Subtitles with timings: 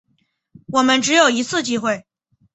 [0.73, 2.07] 我们只有一次机会